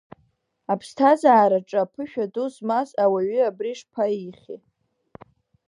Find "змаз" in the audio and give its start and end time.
2.53-2.89